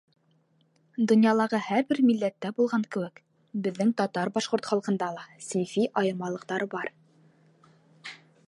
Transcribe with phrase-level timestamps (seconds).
[1.09, 3.21] Донъялағы һәр бер милләттә булған кеүек,
[3.67, 6.95] беҙҙең татар-башҡорт халҡында ла синфи айырмалыҡтар бар.